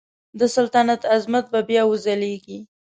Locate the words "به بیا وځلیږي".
1.53-2.57